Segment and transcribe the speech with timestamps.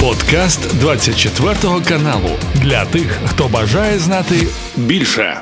[0.00, 1.54] Подкаст 24
[1.88, 4.34] каналу для тих, хто бажає знати
[4.76, 5.40] більше.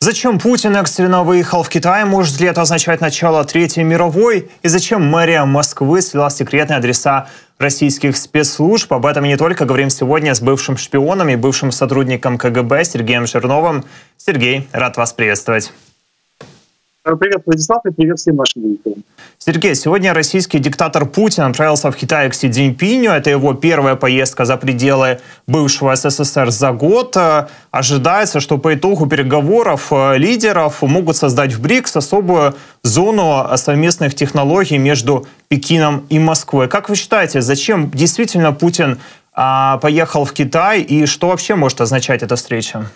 [0.00, 2.04] Зачем Путин экстренно выехал в Китай?
[2.04, 4.48] Может ли это означать начало Третьей мировой?
[4.64, 7.26] И зачем мэрия Москвы свела секретные адреса
[7.60, 8.92] российских спецслужб?
[8.92, 13.84] Об этом не только говорим сегодня с бывшим шпионом и бывшим сотрудником КГБ Сергеем Жирновым.
[14.16, 15.72] Сергей, рад вас приветствовать.
[17.08, 19.02] Э, привет, Владислав, и привет всем нашим зрителям.
[19.38, 23.10] Сергей, сегодня российский диктатор Путин отправился в Китай к Си Цзиньпиню.
[23.12, 27.16] Это его первая поездка за пределы бывшего СССР за год.
[27.16, 34.14] Э, ожидается, что по итогу переговоров э, лидеров могут создать в БРИКС особую зону совместных
[34.14, 36.68] технологий между Пекином и Москвой.
[36.68, 38.98] Как вы считаете, зачем действительно Путин
[39.32, 42.90] а, поехал в Китай и что вообще может означать эта встреча?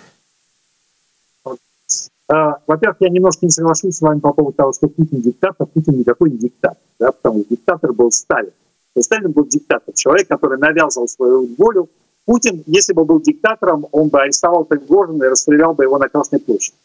[2.33, 5.67] А, во-первых, я немножко не соглашусь с вами по поводу того, что Путин диктатор.
[5.67, 8.53] Путин никакой не диктатор, да, потому что диктатор был Сталин.
[8.97, 11.91] И Сталин был диктатор, человек, который навязывал свою волю.
[12.25, 16.39] Путин, если бы был диктатором, он бы арестовал Пригожина и расстрелял бы его на Красной
[16.39, 16.77] площади.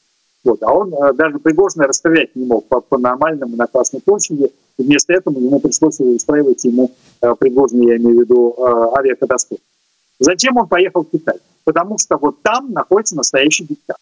[0.44, 0.62] Вот.
[0.64, 4.52] А он э, даже Пригожина расстрелять не мог по-нормальному по на Красной площади.
[4.78, 9.62] И вместо этого ему пришлось устраивать ему э, Пригожина, я имею в виду, э, авиакатастрофу.
[10.20, 11.38] Зачем он поехал в Китай?
[11.64, 14.02] Потому что вот там находится настоящий диктатор.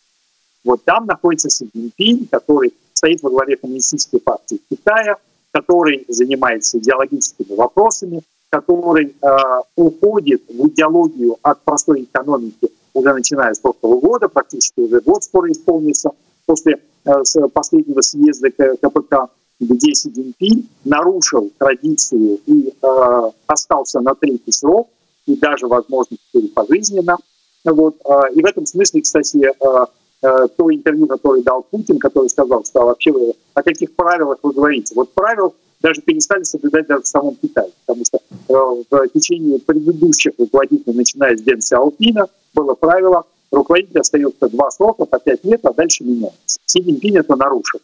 [0.66, 5.18] Вот там находится Си Цзиньпинь, который стоит во главе коммунистической партии Китая,
[5.52, 9.28] который занимается идеологическими вопросами, который э,
[9.76, 15.52] уходит в идеологию от простой экономики уже начиная с прошлого года, практически уже год скоро
[15.52, 16.12] исполнится,
[16.46, 17.12] после э,
[17.54, 19.28] последнего съезда КПК,
[19.60, 24.90] где Си Цзиньпинь нарушил традицию и э, остался на третий срок,
[25.28, 27.18] и даже, возможно, теперь пожизненно.
[27.66, 27.98] Вот.
[28.06, 29.86] Э, и в этом смысле, кстати, Э,
[30.22, 34.96] то интервью, которое дал Путин, который сказал, что вообще вы, о каких правилах вы говорите.
[34.96, 35.54] Вот правил
[35.86, 41.38] даже перестали соблюдать даже в самом Китае, потому что э, в течение предыдущих руководителей, начиная
[41.38, 46.60] с Дэн Сяопина, было правило, руководитель остается два срока по пять лет, а дальше меняется.
[46.66, 47.82] Си Цзиньпинь это нарушил.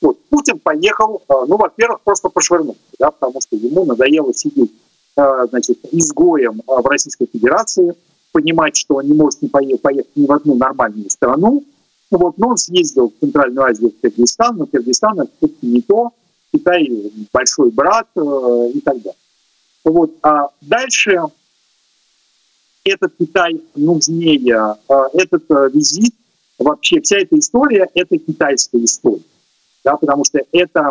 [0.00, 0.16] Вот.
[0.28, 4.72] Путин поехал, э, ну, во-первых, просто пошвырнуть, да, потому что ему надоело сидеть
[5.16, 7.94] значит, изгоем в Российской Федерации,
[8.34, 11.62] понимать, что он не может не поехать, поехать ни в одну нормальную страну.
[12.10, 16.10] Вот, но он съездил в Центральную Азию, в Киргизстан, но Киргизстан это не то,
[16.52, 16.88] Китай
[17.32, 19.14] большой брат э, и так далее.
[19.84, 20.12] Вот.
[20.22, 21.22] А дальше
[22.84, 26.14] этот Китай нужнее, э, этот э, визит,
[26.58, 29.22] вообще вся эта история— это китайская история.
[29.84, 30.90] Да, потому что это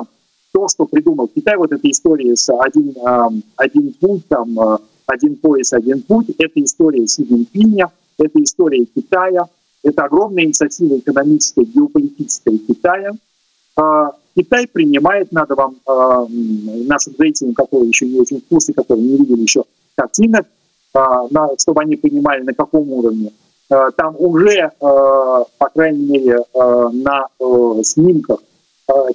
[0.54, 5.36] то, что придумал Китай, вот эта история с один, э, один путь, там, э, один
[5.36, 6.28] пояс, один путь.
[6.38, 9.48] Это история Си Цзиньпиня, это история Китая,
[9.84, 13.12] это огромная инициатива экономической, геополитической Китая.
[13.76, 16.26] А, Китай принимает, надо вам, а,
[16.88, 19.64] нашим зрителям, которые еще не очень в курсе, которые не видели еще
[19.96, 20.46] картинок,
[20.94, 21.28] а,
[21.60, 23.32] чтобы они понимали, на каком уровне.
[23.96, 27.28] Там уже, по крайней мере, на
[27.82, 28.44] снимках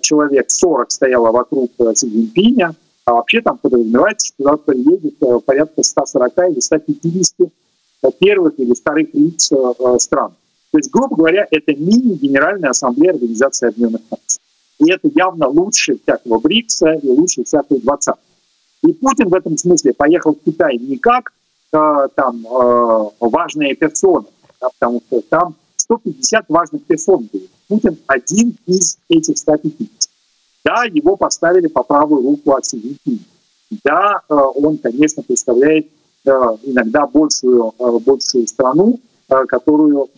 [0.00, 2.74] человек 40 стояло вокруг Си Цзиньпиня,
[3.08, 7.48] а вообще там подразумевается, что туда приедет э, порядка 140 или 150
[8.20, 10.34] первых или вторых лиц э, стран.
[10.70, 14.40] То есть, грубо говоря, это мини-генеральная ассамблея Организации Объединенных Наций.
[14.80, 18.14] И это явно лучше всякого БРИКСа и лучше всякой 20
[18.82, 21.32] И Путин в этом смысле поехал в Китай не как
[21.72, 24.26] э, там э, важная персона,
[24.60, 27.42] да, потому что там 150 важных персон было.
[27.68, 29.97] Путин один из этих 150.
[30.68, 32.98] Да, его поставили по правую руку от Си
[33.82, 35.86] Да, э, он, конечно, представляет
[36.26, 36.30] э,
[36.64, 40.08] иногда большую, э, большую страну, которую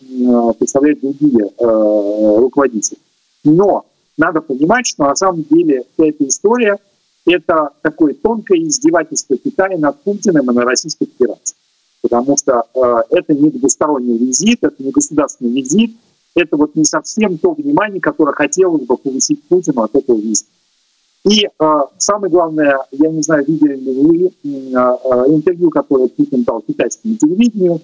[0.57, 2.97] представляют другие руководители.
[3.43, 3.83] Но
[4.17, 6.77] надо понимать, что на самом деле вся эта история–
[7.25, 11.57] это такое тонкое издевательство Китая над Путиным и на Российской Федерации.
[12.01, 12.63] Потому что
[13.09, 15.93] это не двусторонний визит, это не государственный визит,
[16.35, 20.49] это вот не совсем то внимание, которое хотелось бы получить Путину от этого визита.
[21.23, 24.49] И э, самое главное, я не знаю, видели ли вы э,
[25.27, 27.79] интервью, которое Путин дал китайскому телевидению.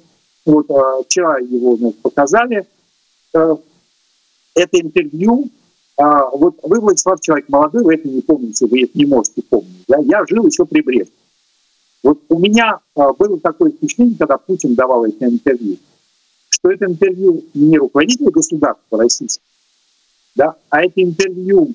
[0.46, 2.66] Вот э, вчера его значит, показали.
[3.34, 3.56] Э,
[4.56, 5.50] это интервью.
[6.00, 9.86] Э, вот вы, Владислав, человек молодой, вы это не помните, вы это не можете помнить.
[9.88, 10.00] Да?
[10.00, 11.14] Я жил еще при Бресте.
[12.02, 15.78] Вот у меня э, было такое впечатление, когда Путин давал это интервью,
[16.68, 19.46] что это интервью не руководителя государства российского,
[20.36, 21.74] да, а это интервью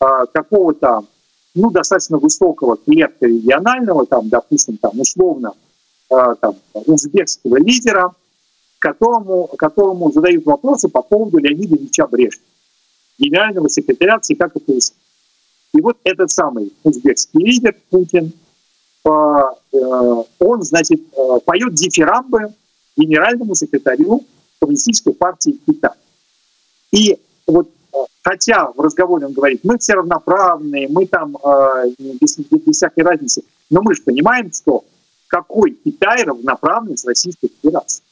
[0.00, 1.04] э, какого-то
[1.54, 5.52] ну, достаточно высокого клетка регионального, там, допустим, там, условно,
[6.10, 8.14] э, там, узбекского лидера,
[8.78, 12.46] которому, которому задают вопросы по поводу Леонида Ильича Брежнева,
[13.18, 14.94] генерального секретаря ЦК КПСС.
[15.74, 18.32] И вот этот самый узбекский лидер Путин
[19.04, 21.00] он, значит,
[21.44, 22.54] поет дифирамбы
[22.96, 24.24] генеральному секретарю
[24.60, 25.94] Коммунистической партии Китая.
[26.92, 27.68] И вот
[28.22, 31.36] хотя в разговоре он говорит, мы все равноправные, мы там
[32.20, 34.84] без, без всякой разницы, но мы же понимаем, что
[35.26, 38.04] какой Китай равноправный с Российской Федерацией.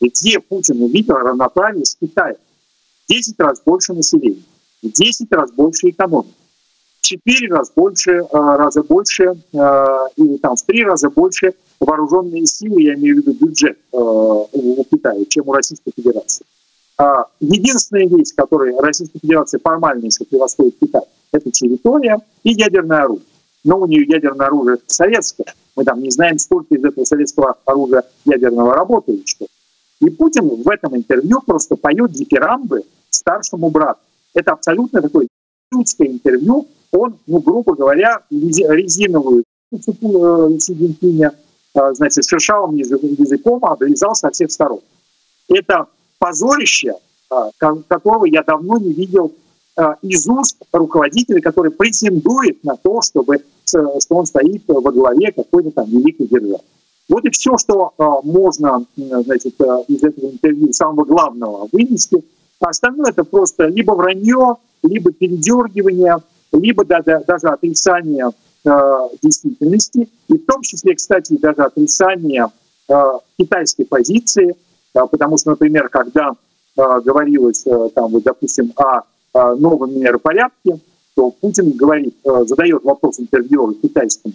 [0.00, 2.36] Где Путин увидел равноправие с Китаем?
[3.08, 4.42] 10 раз больше населения,
[4.82, 6.34] в 10 раз больше экономики,
[7.02, 9.34] 4 раза больше, э, раза больше
[10.16, 14.84] или там в 3 раза больше вооруженные силы, я имею в виду бюджет э, у
[14.84, 16.46] Китая, чем у Российской Федерации.
[16.96, 21.02] А единственная вещь, которой Российская Федерация формально, если превосходит Китай,
[21.32, 23.26] это территория и ядерное оружие.
[23.64, 25.54] Но у нее ядерное оружие советское.
[25.74, 29.26] Мы там не знаем, сколько из этого советского оружия ядерного работает.
[29.26, 29.46] Что.
[30.00, 34.00] И Путин в этом интервью просто поет дифирамбы старшему брату.
[34.34, 35.26] Это абсолютно такое
[35.72, 36.66] интервью.
[36.92, 39.44] Он, ну, грубо говоря, резиновую
[39.80, 41.32] цепу Си Цзиньпиня,
[41.74, 44.80] э, значит, шершавым языком обрезал со всех сторон.
[45.48, 45.86] Это
[46.18, 46.94] позорище,
[47.30, 47.34] э,
[47.88, 49.32] которого я давно не видел
[49.76, 55.70] э, из уст руководителя, который претендует на то, чтобы, что он стоит во главе какой-то
[55.70, 56.60] там великой державы.
[57.08, 62.24] Вот и все, что э, можно значит, э, из этого интервью самого главного вынести.
[62.60, 66.18] А остальное это просто либо вранье, либо передергивание,
[66.52, 68.30] либо даже, даже отрицание
[68.64, 68.70] э,
[69.22, 72.46] действительности, и в том числе, кстати, даже отрицание
[72.88, 72.94] э,
[73.38, 74.54] китайской позиции,
[74.94, 80.78] э, потому что, например, когда э, говорилось, э, там, вот, допустим, о э, новом миропорядке,
[81.14, 84.34] то Путин говорит, э, задает вопрос интервьюеру китайскому,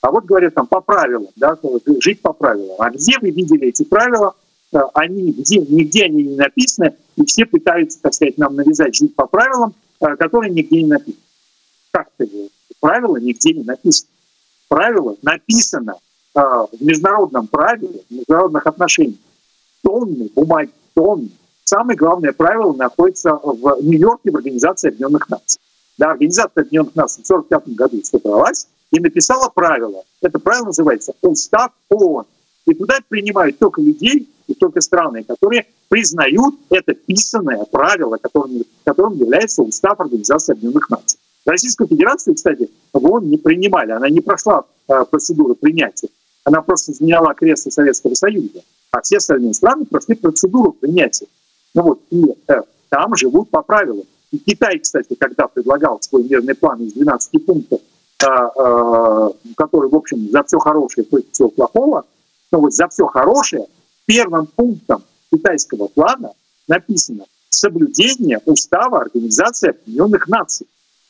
[0.00, 1.58] а вот говорят там по правилам, да,
[2.00, 2.76] жить по правилам.
[2.78, 4.34] А где вы видели эти правила?
[4.72, 9.14] Э, они где, нигде они не написаны, и все пытаются, так сказать, нам навязать жить
[9.14, 11.25] по правилам, э, которые нигде не написаны.
[11.96, 12.30] Как это?
[12.78, 14.10] Правила нигде не написаны.
[14.68, 15.94] Правило написано
[16.34, 19.18] э, в международном праве, в международных отношениях.
[19.82, 21.30] Тонны бумаги, тонны.
[21.64, 25.58] Самое главное правило находится в Нью-Йорке в Организации Объединенных Наций.
[25.96, 30.04] Да, Организация Объединенных Наций в 1945 году собралась, и написала правило.
[30.20, 32.26] Это правило называется «Устав ООН».
[32.66, 39.14] И туда принимают только людей и только страны, которые признают это писанное правило, которым, которым
[39.14, 41.18] является Устав Организации Объединенных Наций.
[41.46, 46.08] Российскую Федерацию, кстати, в ООН не принимали, она не прошла э, процедуру принятия.
[46.44, 51.26] Она просто заняла кресло Советского Союза, а все остальные страны прошли процедуру принятия.
[51.74, 54.04] Ну вот, и э, там живут по правилам.
[54.32, 57.80] И Китай, кстати, когда предлагал свой мирный план из 12 пунктов,
[58.24, 62.06] а, а, который, в общем, за все хорошее против всего плохого,
[62.50, 63.66] но вот за все хорошее
[64.06, 66.32] первым пунктом китайского плана
[66.66, 70.66] написано соблюдение устава Организации Объединенных Наций,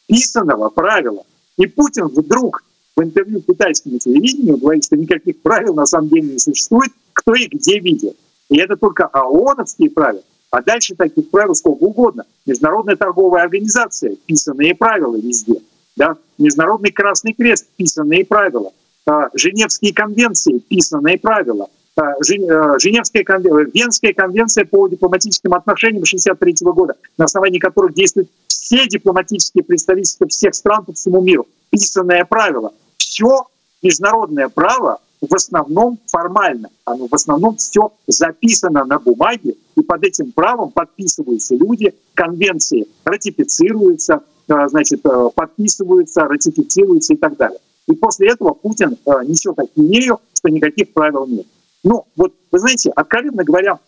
[0.07, 1.25] писанного правила.
[1.57, 2.65] И Путин вдруг
[2.97, 7.47] в интервью китайскому телевидению говорит, что никаких правил на самом деле не существует, кто и
[7.47, 8.15] где видел.
[8.49, 10.23] И это только ООНовские правила.
[10.51, 12.25] А дальше таких правил сколько угодно.
[12.47, 15.61] Международная торговая организация, писанные правила везде–
[15.97, 16.17] да?
[16.39, 18.73] Международный Красный Крест, писанные правила.
[19.07, 21.69] А, Женевские конвенции, писанные правила.
[21.97, 28.29] А, э, Женевская конвенция, Венская конвенция по дипломатическим отношениям 1963 года, на основании которых действуют
[28.47, 31.47] все дипломатические представительства всех стран по всему миру.
[31.71, 32.73] Писанное правило.
[32.99, 33.47] Все
[33.83, 36.69] международное право в основном формально.
[36.85, 44.23] Оно в основном все записано на бумаге, и под этим правом подписываются люди, конвенции ратифицируются,
[44.49, 47.59] Э, значит, э, подписываются, ратифицируются и так далее.
[47.89, 51.47] И после этого Путин э, несет ахинею, что никаких правил нет.
[51.85, 53.79] Ну, вот, вы знаете, откровенно говоря,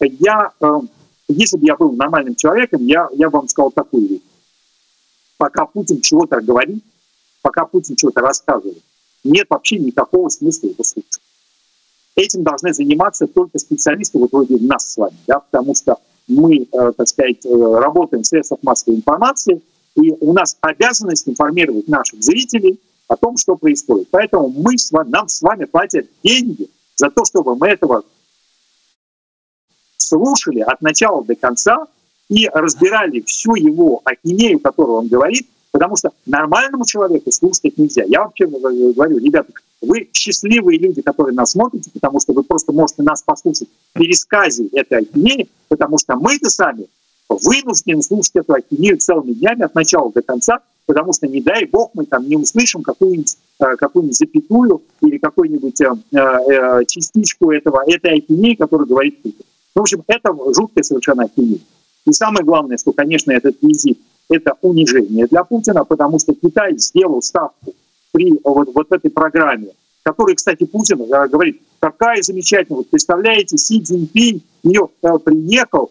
[0.00, 0.52] я,
[1.28, 4.22] если бы я был нормальным человеком, я, я вам сказал такую вещь.
[5.36, 6.82] Пока Путин чего-то говорит,
[7.42, 8.82] пока Путин чего-то рассказывает,
[9.24, 11.20] нет вообще никакого смысла его слушать.
[12.16, 17.06] Этим должны заниматься только специалисты, вот вроде нас с вами, да, потому что мы, так
[17.06, 19.62] сказать, работаем в средствах массовой информации,
[19.94, 24.08] и у нас обязанность информировать наших зрителей о том, что происходит.
[24.10, 28.02] Поэтому мы с вами, нам с вами платят деньги за то, чтобы мы этого
[29.96, 31.86] слушали от начала до конца
[32.28, 38.02] и разбирали всю его ахинею, которую он говорит, потому что нормальному человеку слушать нельзя.
[38.04, 43.02] Я вообще говорю, ребята, вы счастливые люди, которые нас смотрите, потому что вы просто можете
[43.04, 46.88] нас послушать в пересказе этой ахинеи, потому что мы-то сами
[47.28, 51.90] вынуждены слушать эту ахинею целыми днями от начала до конца, потому что, не дай бог,
[51.92, 58.18] мы там не услышим какую-нибудь э, какую запятую или какую-нибудь э, э, частичку этого, этой
[58.18, 59.44] ахинеи, которая говорит Путин.
[59.74, 61.60] В общем, это жуткая совершенно ахинея.
[62.06, 63.98] И самое главное, что, конечно, этот визит–
[64.30, 67.74] это унижение для Путина, потому что Китай сделал ставку
[68.12, 69.68] при вот, вот этой программе
[70.04, 74.88] который, кстати, Путин говорит, какая замечательная, вот представляете, Си Цзиньпинь ее
[75.22, 75.90] приехал,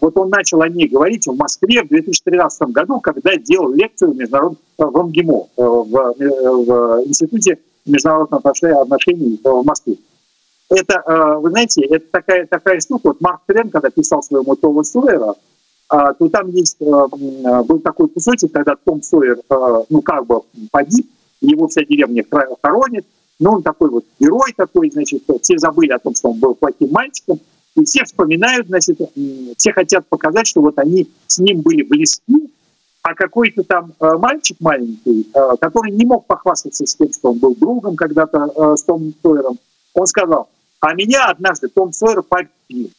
[0.00, 4.16] вот он начал о ней говорить в Москве в 2013 году, когда делал лекцию в,
[4.16, 4.58] международ...
[4.78, 9.96] в МГИМО, в, в Институте международных отношений в Москве.
[10.70, 13.08] Это, вы знаете, это такая, такая штука.
[13.08, 15.34] Вот Марк Твен, когда писал своему Тома Сойера,
[15.88, 19.38] то там есть, был такой кусочек, когда Том Сойер,
[19.90, 20.40] ну, как бы
[20.70, 21.06] погиб,
[21.40, 22.24] его вся деревня
[22.62, 23.06] хоронит,
[23.38, 26.90] но он такой вот герой такой, значит, все забыли о том, что он был плохим
[26.90, 27.38] мальчиком,
[27.76, 28.98] и все вспоминают, значит,
[29.56, 32.50] все хотят показать, что вот они с ним были близки,
[33.02, 37.38] а какой-то там э, мальчик маленький, э, который не мог похвастаться с тем, что он
[37.38, 39.58] был другом когда-то э, с Томом Сойером,
[39.92, 40.48] он сказал,
[40.80, 42.90] а меня однажды Том Сойер побил.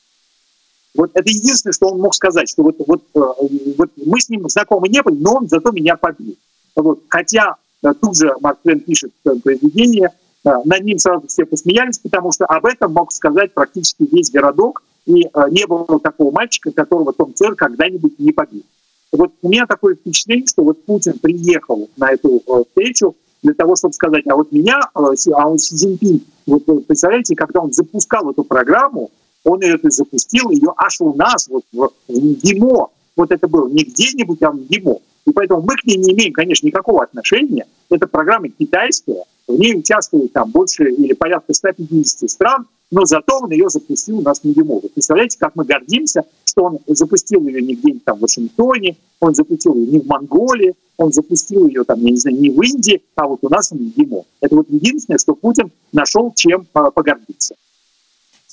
[0.95, 4.89] Вот это единственное, что он мог сказать, что вот, вот, вот мы с ним знакомы
[4.89, 6.35] не были, но он зато меня побил.
[6.75, 7.01] Вот.
[7.09, 9.11] Хотя тут же Марк Твен пишет
[9.43, 10.11] произведение,
[10.45, 15.29] над ним сразу все посмеялись, потому что об этом мог сказать практически весь городок, и
[15.49, 18.63] не было такого мальчика, которого Том Сойер когда-нибудь не побил.
[19.11, 23.93] Вот у меня такое впечатление, что вот Путин приехал на эту встречу для того, чтобы
[23.93, 29.11] сказать, а вот меня, а он Си Цзиньпин, вот представляете, когда он запускал эту программу,
[29.43, 34.41] он ее запустил, ее аж у нас, вот в ГИМО, вот это было не где-нибудь,
[34.41, 34.97] а в ГИМО.
[35.27, 37.65] И поэтому мы к ней не имеем, конечно, никакого отношения.
[37.89, 43.51] Эта программа китайская, в ней участвует там больше или порядка 150 стран, но зато он
[43.51, 47.75] ее запустил у нас не Вы представляете, как мы гордимся, что он запустил ее не
[47.75, 52.11] где-нибудь там в Вашингтоне, он запустил ее не в Монголии, он запустил ее там, я
[52.11, 54.23] не знаю, не в Индии, а вот у нас в ГИМО.
[54.41, 57.55] Это вот единственное, что Путин нашел чем а, погордиться.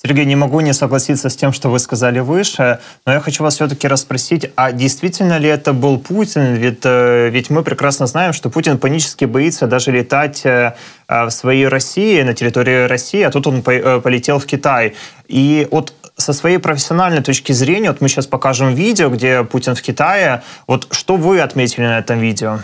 [0.05, 3.55] Сергей, не могу не согласиться с тем, что вы сказали выше, но я хочу вас
[3.55, 6.55] все-таки расспросить, а действительно ли это был Путин?
[6.55, 10.75] Ведь, э, ведь мы прекрасно знаем, что Путин панически боится даже летать э,
[11.09, 14.95] в своей России, на территории России, а тут он э, полетел в Китай.
[15.29, 19.83] И вот со своей профессиональной точки зрения, вот мы сейчас покажем видео, где Путин в
[19.83, 20.43] Китае.
[20.67, 22.59] Вот что вы отметили на этом видео?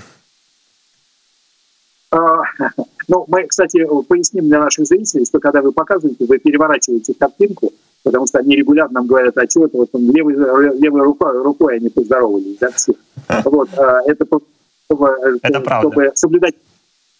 [3.08, 7.72] А, ну, мы, кстати, поясним для наших зрителей, что когда вы показываете, вы переворачиваете картинку,
[8.02, 10.34] потому что они регулярно нам говорят, а чего это вот он левой,
[10.78, 12.92] левой рукой, рукой они поздоровались, да, все.
[13.44, 14.26] Вот, а, это
[14.86, 16.54] чтобы, это чтобы соблюдать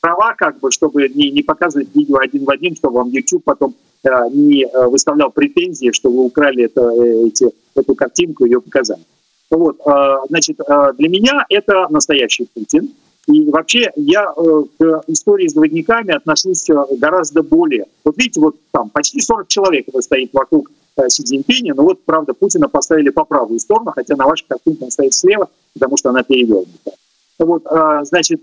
[0.01, 3.75] права, как бы, чтобы не, не показывать видео один в один, чтобы вам YouTube потом
[4.05, 9.03] э, не выставлял претензии, что вы украли это, э, эти, эту картинку и ее показали.
[9.51, 12.91] Вот, э, значит, э, для меня это настоящий Путин.
[13.29, 17.85] И вообще я э, к истории с двойниками отношусь э, гораздо более.
[18.03, 22.03] Вот видите, вот там почти 40 человек это стоит вокруг э, Си Цзиньпиня, но вот,
[22.05, 26.09] правда, Путина поставили по правую сторону, хотя на вашей картинке он стоит слева, потому что
[26.09, 26.93] она перевернута.
[27.39, 27.63] Вот,
[28.03, 28.41] значит,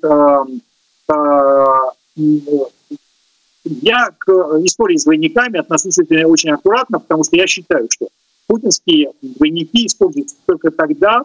[3.66, 4.30] я к
[4.64, 8.08] истории с двойниками отношусь очень аккуратно, потому что я считаю, что
[8.48, 11.24] путинские двойники используются только тогда,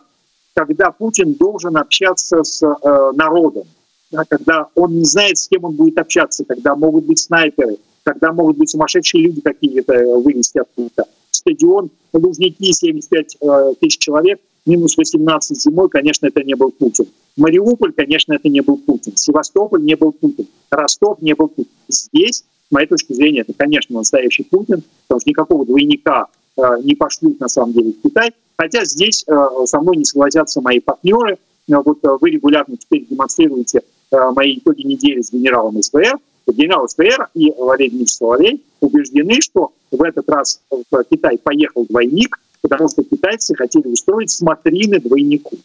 [0.55, 3.65] когда Путин должен общаться с э, народом,
[4.11, 8.33] да, когда он не знает, с кем он будет общаться, когда могут быть снайперы, когда
[8.33, 11.05] могут быть сумасшедшие люди какие-то вывести откуда-то.
[11.31, 17.07] Стадион Лужники, 75 э, тысяч человек, минус 18 зимой, конечно, это не был Путин.
[17.37, 19.17] Мариуполь, конечно, это не был Путин.
[19.17, 20.47] Севастополь не был Путин.
[20.71, 21.71] Ростов не был Путин.
[21.89, 26.40] Здесь, с моей точки зрения, это, конечно, настоящий Путин, потому что никакого двойника э,
[26.83, 28.33] не пошлют, на самом деле, в Китай.
[28.61, 31.39] Хотя здесь э, со мной не согласятся мои партнеры.
[31.69, 36.19] Э, вот э, вы регулярно теперь демонстрируете мои итоги недели с генералом СВР.
[36.47, 42.39] Генерал СВР и Валерий Дмитриевич Соловей убеждены, что в этот раз в Китай поехал двойник,
[42.61, 45.57] потому что китайцы хотели устроить смотрины двойнику.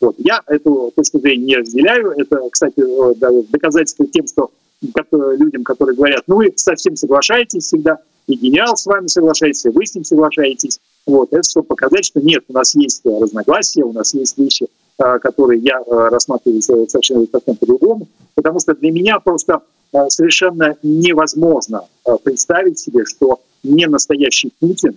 [0.00, 0.16] Вот.
[0.18, 2.10] Я эту точку зрения не разделяю.
[2.10, 2.82] Это, кстати,
[3.50, 4.50] доказательство тем, что
[5.36, 9.86] людям, которые говорят, ну вы совсем соглашаетесь всегда, и генерал с вами соглашается, и вы
[9.86, 10.80] с ним соглашаетесь.
[11.06, 11.32] Вот.
[11.32, 14.66] Это чтобы показать, что нет, у нас есть разногласия, у нас есть вещи,
[14.98, 19.60] а, которые я а, рассматриваю совершенно по-другому, потому что для меня просто
[19.92, 21.82] а, совершенно невозможно
[22.22, 24.96] представить себе, что не настоящий Путин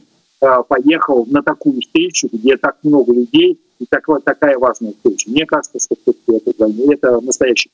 [0.67, 5.29] поехал на такую встречу, где так много людей, и так, такая важная встреча.
[5.31, 5.95] Мне кажется, что
[6.27, 7.71] это, это настоящий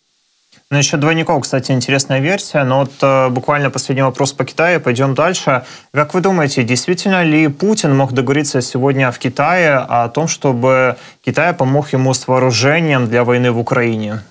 [0.70, 2.64] Насчет двойников, кстати, интересная версия.
[2.64, 4.82] Но вот э, буквально последний вопрос по Китаю.
[4.82, 5.64] Пойдем дальше.
[5.92, 11.54] Как вы думаете, действительно ли Путин мог договориться сегодня в Китае о том, чтобы Китай
[11.54, 14.22] помог ему с вооружением для войны в Украине?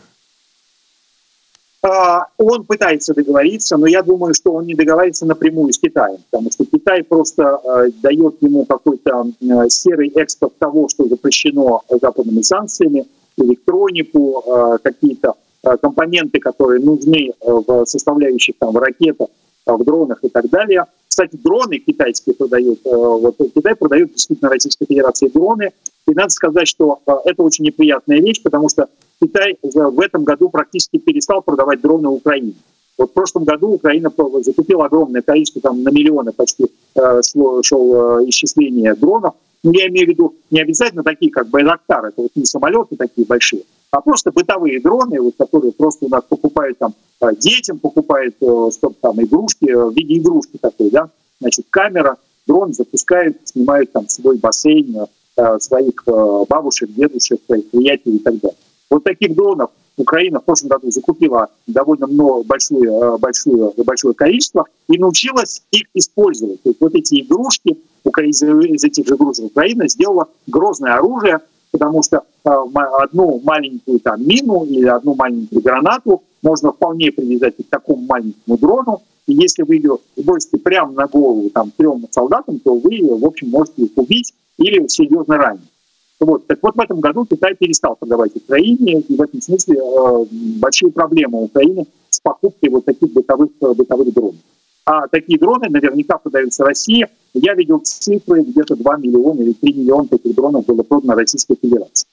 [1.84, 6.50] А, он пытается договориться, но я думаю, что он не договаривается напрямую с Китаем, потому
[6.52, 13.06] что Китай просто э, дает ему какой-то э, серый экспорт того, что запрещено западными санкциями,
[13.36, 19.28] электронику, э, какие-то компоненты, которые нужны в составляющих там в ракетах,
[19.66, 20.84] в дронах и так далее.
[21.08, 25.70] Кстати, дроны китайские продают, вот Китай продает действительно Российской Федерации дроны.
[26.08, 28.88] И надо сказать, что это очень неприятная вещь, потому что
[29.20, 32.54] Китай в этом году практически перестал продавать дроны Украине.
[32.98, 38.20] Вот в прошлом году Украина закупила огромное количество, там на миллионы почти э, шло, шел
[38.20, 39.34] э, исчисление дронов.
[39.62, 43.26] Ну, я имею в виду не обязательно такие, как Байрактар, это вот не самолеты такие
[43.26, 48.34] большие, а просто бытовые дроны, вот, которые просто у нас покупают там э, детям, покупают,
[48.36, 51.08] чтобы там игрушки, в виде игрушки такой, да,
[51.40, 55.06] значит, камера, дрон запускают, снимают там свой бассейн,
[55.60, 56.04] своих
[56.48, 58.56] бабушек, дедушек, своих приятелей и так далее.
[58.90, 64.66] Вот таких дронов Украина в прошлом году закупила довольно много, большое, э, большое, большое количество
[64.88, 66.62] и научилась их использовать.
[66.62, 71.40] То есть вот эти игрушки, из этих же игрушек Украина сделала грозное оружие,
[71.72, 72.50] потому что э,
[73.00, 79.02] одну маленькую там мину или одну маленькую гранату можно вполне привязать к такому маленькому дрону,
[79.26, 83.48] и если вы ее бросите прямо на голову там, трем солдатам, то вы, в общем,
[83.50, 85.62] можете их убить или серьезно ранить.
[86.20, 86.46] Вот.
[86.46, 90.24] Так вот, в этом году Китай перестал продавать Украине, и в этом смысле э,
[90.60, 94.36] большие проблемы у Украины с покупкой вот таких бытовых, э, бытовых дронов.
[94.84, 97.06] А такие дроны наверняка продаются России.
[97.34, 102.06] Я видел цифры, где-то 2 миллиона или 3 миллиона таких дронов было продано Российской Федерации.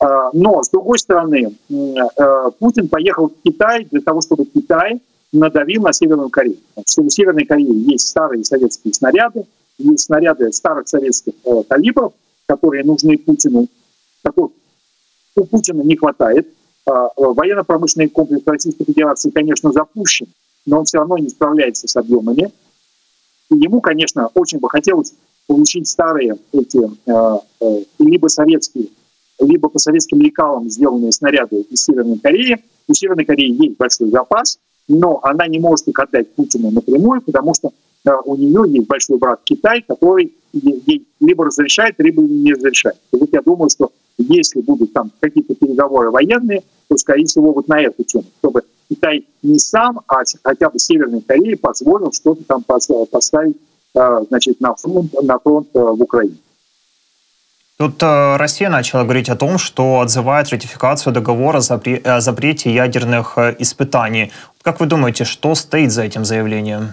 [0.00, 5.00] А, но, с другой стороны, э, Путин поехал в Китай для того, чтобы Китай
[5.32, 6.56] надавил на Северную Корею.
[6.86, 9.44] Что у Северной Кореи есть старые советские снаряды,
[9.78, 11.34] есть снаряды старых советских
[11.68, 12.12] калибров,
[12.46, 13.68] которые нужны Путину,
[14.22, 14.52] которых
[15.36, 16.48] у Путина не хватает.
[16.84, 20.26] А, военно-промышленный комплекс Российской Федерации, конечно, запущен,
[20.66, 22.50] но он все равно не справляется с объемами.
[23.54, 25.14] Ему, конечно, очень бы хотелось
[25.46, 26.80] получить старые эти
[27.10, 28.88] а, а, либо советские,
[29.40, 32.58] либо по советским лекалам сделанные снаряды из Северной Кореи.
[32.88, 37.54] У Северной Кореи есть большой запас, но она не может их отдать Путину напрямую, потому
[37.54, 37.72] что
[38.24, 42.96] у нее есть большой брат Китай, который ей либо разрешает, либо не разрешает.
[43.12, 47.68] И вот я думаю, что если будут там какие-то переговоры военные, то, скорее всего, вот
[47.68, 52.62] на эту тему, чтобы Китай не сам, а хотя бы Северной Корее позволил что-то там
[52.62, 53.56] поставить
[53.94, 56.36] а, значит, на фронт, на фронт а, в Украине.
[57.78, 63.56] Тут э, Россия начала говорить о том, что отзывает ратификацию договора о запрете ядерных э,
[63.58, 64.30] испытаний.
[64.62, 66.92] Как вы думаете, что стоит за этим заявлением?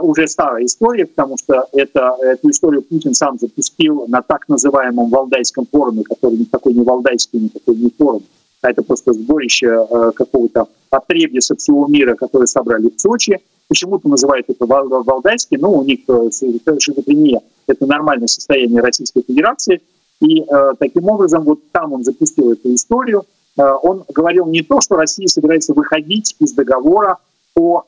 [0.00, 5.66] уже старая история, потому что это, эту историю Путин сам запустил на так называемом Валдайском
[5.70, 8.22] форуме, который никакой не Валдайский, никакой не форум,
[8.60, 13.38] а это просто сборище э, какого-то отребья со всего мира, которые собрали в Сочи.
[13.68, 16.30] Почему-то называют это Валдайский, но у них э,
[16.78, 19.80] шизофрения– это нормальное состояние Российской Федерации.
[20.20, 23.24] И э, таким образом вот там он запустил эту историю.
[23.56, 27.18] Он говорил не то, что Россия собирается выходить из договора
[27.56, 27.82] о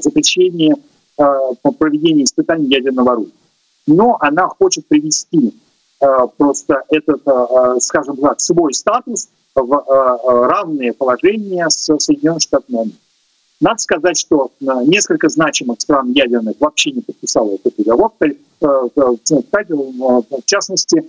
[0.00, 0.74] запрещении
[1.16, 3.32] по проведению испытаний ядерного оружия.
[3.86, 5.54] Но она хочет привести
[6.00, 7.22] просто этот,
[7.84, 9.28] скажем так, свой статус
[9.62, 12.92] в равное положение с Соединенными Штатами.
[13.60, 18.12] Надо сказать, что несколько значимых стран ядерных вообще не подписало этот договор.
[18.60, 21.04] В частности,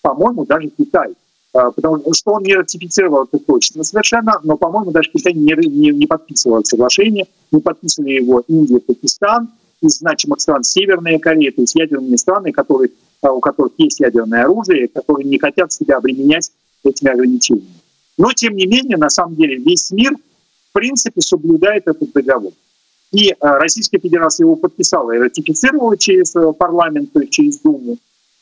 [0.00, 1.14] по-моему, даже Китай.
[1.52, 6.06] Потому что он не ратифицировал это точно совершенно, но, по-моему, даже Китай не, не, не
[6.06, 9.48] подписывал соглашение, не подписывали его Индия, Пакистан,
[9.80, 12.90] из значимых стран Северная Корея, то есть ядерные страны, которые,
[13.22, 16.52] у которых есть ядерное оружие, которые не хотят себя обременять
[16.84, 17.74] этими ограничениями.
[18.18, 22.52] Но, тем не менее, на самом деле весь мир, в принципе, соблюдает этот договор.
[23.12, 27.96] И а, Российская Федерация его подписала и ратифицировала через э, парламент, то есть через Думу,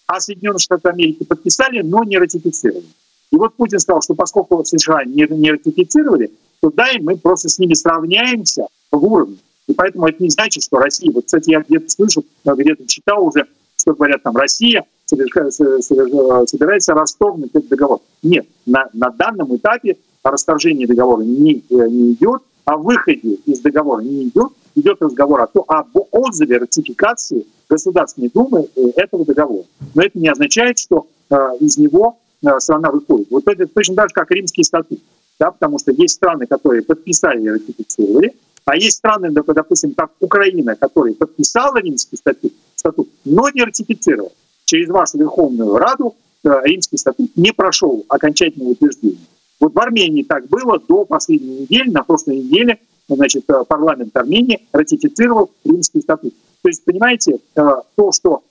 [0.07, 2.87] а Соединенные Штаты Америки подписали, но не ратифицировали.
[3.31, 7.49] И вот Путин сказал, что поскольку США не, не ратифицировали, то да, и мы просто
[7.49, 9.37] с ними сравняемся в уровне.
[9.69, 11.13] И поэтому это не значит, что Россия...
[11.13, 17.69] Вот, кстати, я где-то слышу, где-то читал уже, что говорят там, Россия собирается расторгнуть этот
[17.69, 18.01] договор.
[18.23, 24.25] Нет, на, на данном этапе расторжение договора не, не идет, о выходе из договора не
[24.25, 29.65] идет, идет разговор о том, об отзыве ратификации Государственной Думы э, этого договора.
[29.95, 33.29] Но это не означает, что э, из него э, страна выходит.
[33.31, 35.01] Вот это точно так же, как римский статут.
[35.39, 40.75] Да, потому что есть страны, которые подписали и ратифицировали, а есть страны, допустим, как Украина,
[40.75, 44.33] которая подписала римский статут, статут но не ратифицировала.
[44.67, 49.25] Через вашу Верховную Раду э, римский статут не прошел окончательного утверждения.
[49.61, 54.67] Вот в Армении так было до последней недели, на прошлой неделе значит, э, парламент Армении
[54.73, 56.35] ратифицировал римский статут.
[56.63, 57.63] То есть, понимаете, э,
[57.95, 58.43] то, что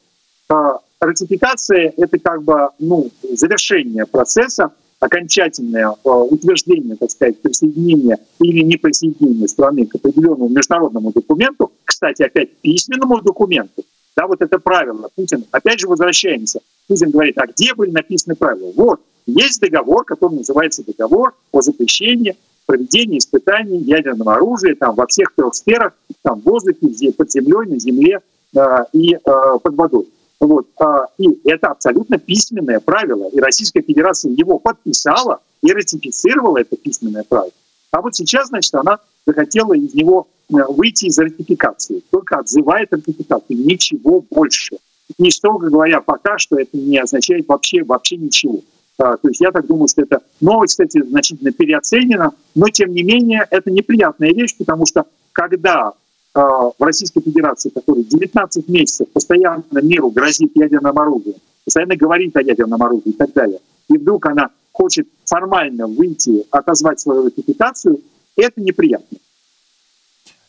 [1.01, 9.47] ратификация– это как бы ну, завершение процесса, окончательное утверждение, так сказать, присоединения или не присоединения
[9.47, 13.84] страны к определенному международному документу, кстати, опять письменному документу,
[14.15, 15.10] да, вот это правило.
[15.15, 16.60] Путин, опять же, возвращаемся.
[16.88, 18.71] Путин говорит, а где были написаны правила?
[18.75, 25.34] Вот, есть договор, который называется договор о запрещении проведения испытаний ядерного оружия там, во всех
[25.36, 28.19] трех сферах, там, в воздухе, под землей, на земле
[28.56, 28.60] э,
[28.93, 30.08] и э, под водой.
[30.39, 30.67] Вот.
[30.78, 33.30] А, и это абсолютно письменное правило.
[33.30, 37.51] И Российская Федерация его подписала и ратифицировала это письменное правило.
[37.91, 42.03] А вот сейчас, значит, она захотела из него э, выйти из ратификации.
[42.10, 43.58] Только отзывает ратификацию.
[43.58, 44.77] Ничего больше.
[45.17, 48.62] И строго говоря, пока что это не означает вообще, вообще ничего.
[48.97, 53.03] А, то есть я так думаю, что это новость, кстати, значительно переоценена, но тем не
[53.03, 55.93] менее это неприятная вещь, потому что когда
[56.34, 62.41] а, в Российской Федерации, который 19 месяцев постоянно миру грозит ядерным оружием, постоянно говорит о
[62.41, 67.99] ядерном оружии и так далее, и вдруг она хочет формально выйти, отозвать свою ратификацию,
[68.36, 69.17] это неприятно.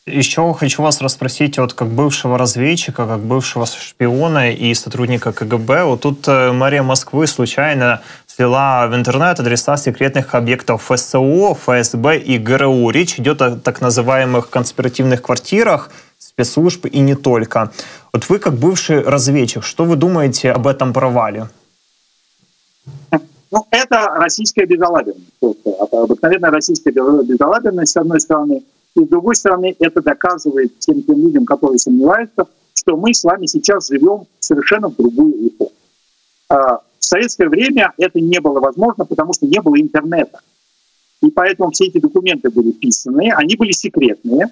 [0.09, 6.03] Еще хочу вас расспросить, вот как бывшего разведчика, как бывшего шпиона и сотрудника КГБ, вот
[6.03, 12.91] тут э, мэрия Москвы случайно слила в интернет адреса секретных объектов ФСО, ФСБ и ГРУ.
[12.91, 17.73] Речь идет о так называемых конспиративных квартирах спецслужб и не только.
[18.13, 21.49] Вот вы как бывший разведчик, что вы думаете об этом провале?
[23.51, 25.33] Ну, это российская безалаберность.
[25.91, 28.63] Обыкновенная российская безалаберность, с одной стороны–
[28.97, 33.47] и с другой стороны, это доказывает тем, тем людям, которые сомневаются, что мы с вами
[33.47, 35.73] сейчас живем совершенно в другую эпоху.
[36.49, 40.41] А, в советское время это не было возможно, потому что не было интернета.
[41.23, 44.47] И поэтому все эти документы были писанные, они были секретные.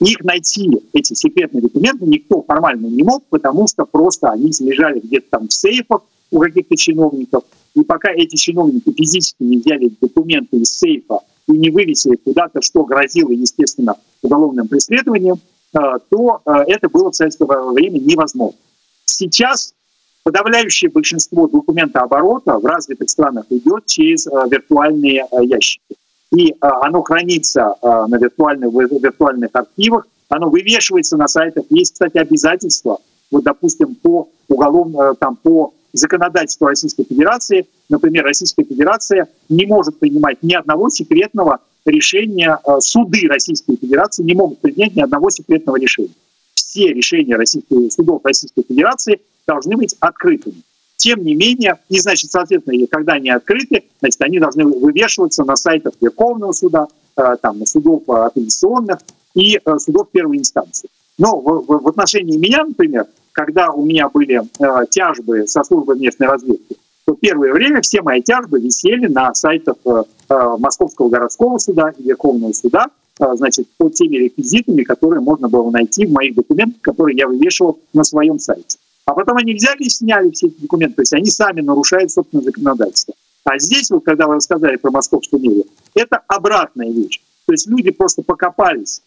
[0.00, 5.26] Их найти, эти секретные документы, никто формально не мог, потому что просто они лежали где-то
[5.30, 6.02] там в сейфах
[6.32, 7.44] у каких-то чиновников.
[7.74, 12.84] И пока эти чиновники физически не взяли документы из сейфа и не вывесили куда-то, что
[12.84, 15.36] грозило, естественно, уголовным преследованием,
[15.74, 15.78] э,
[16.08, 18.58] то э, это было в советское время невозможно.
[19.04, 19.74] Сейчас
[20.22, 25.96] подавляющее большинство документооборота в развитых странах идет через э, виртуальные ящики.
[26.32, 31.64] И оно хранится на виртуальных, виртуальных архивах, оно вывешивается на сайтах.
[31.70, 32.98] Есть, кстати, обязательства,
[33.30, 40.42] вот, допустим, по уголовному, там, по законодательству Российской Федерации, например, Российская Федерация не может принимать
[40.42, 46.14] ни одного секретного решения, э, суды Российской Федерации не могут принять ни одного секретного решения.
[46.54, 50.62] Все решения российских, судов Российской Федерации должны быть открытыми.
[50.96, 55.94] Тем не менее, и, значит, соответственно, когда они открыты, значит, они должны вывешиваться на сайтах
[56.00, 59.00] Верховного суда, э, там, на судов апелляционных
[59.34, 60.88] и э, судов первой инстанции.
[61.18, 66.28] Но в, в отношении меня, например, когда у меня были э, тяжбы со службой местной
[66.28, 71.92] разведки, то первое время все мои тяжбы висели на сайтах э, э Московского городского суда
[71.98, 72.86] и Верховного суда,
[73.20, 77.78] э, значит, под теми реквизитами, которые можно было найти в моих документах, которые я вывешивал
[77.92, 78.78] на своем сайте.
[79.04, 82.44] А потом они взяли и сняли все эти документы, то есть они сами нарушают собственное
[82.44, 83.14] законодательство.
[83.44, 87.20] А здесь, вот когда вы рассказали про московскую мерию, это обратная вещь.
[87.46, 89.02] То есть люди просто покопались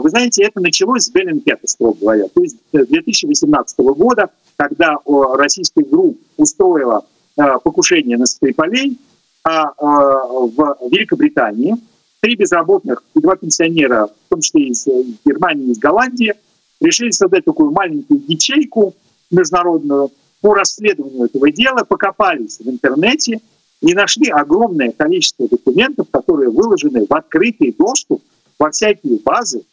[0.00, 2.24] вы знаете, это началось с Беллинкета, строго говоря.
[2.28, 4.96] То есть 2018 года, когда
[5.34, 7.04] российская группа устроила
[7.36, 8.98] э, покушение на Скрипалей,
[9.44, 11.76] а в Великобритании
[12.20, 14.86] три безработных и два пенсионера, в том числе из
[15.26, 16.32] Германии из Голландии,
[16.80, 18.94] решили создать такую маленькую ячейку
[19.30, 23.40] международную по расследованию этого дела, покопались в интернете
[23.82, 28.22] и нашли огромное количество документов, которые выложены в открытый доступ
[28.58, 29.64] во всякие базы,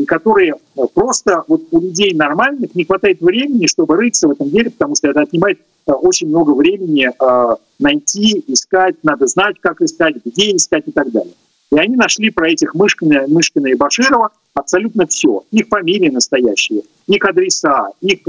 [0.00, 4.48] и которые э, просто вот у людей нормальных не хватает времени, чтобы рыться в этом
[4.50, 9.80] деле, потому что это отнимает э, очень много времени э, найти, искать, надо знать, как
[9.82, 11.34] искать, где искать и так далее.
[11.72, 15.44] И они нашли про этих Мышкина, Мышкина и Баширова абсолютно все.
[15.52, 18.22] Их фамилии настоящие, их адреса, их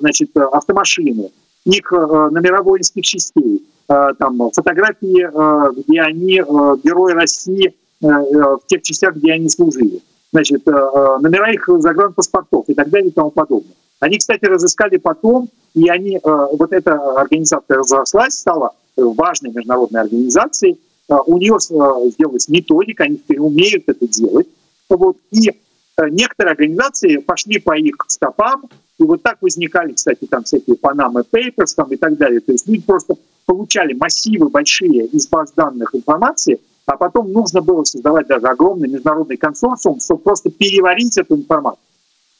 [0.00, 1.30] значит, автомашины,
[1.64, 6.42] их номера воинских частей, там, фотографии, где они
[6.82, 10.00] герои России в тех частях, где они служили.
[10.32, 13.74] Значит, э, э, номера их загранпаспортов и так далее и тому подобное.
[13.98, 20.80] Они, кстати, разыскали потом, и они, вот эта организация разрослась, стала важной международной организацией.
[21.26, 24.48] У нее сделалась методика, они теперь умеют это делать.
[24.88, 25.18] Вот.
[25.30, 25.50] И
[25.98, 31.74] некоторые организации пошли по их стопам, и вот так возникали, кстати, там всякие Panama Papers
[31.76, 32.40] там, и так далее.
[32.40, 36.58] То есть люди просто получали массивы большие из баз данных информации,
[36.90, 41.84] а потом нужно было создавать даже огромный международный консорциум, чтобы просто переварить эту информацию.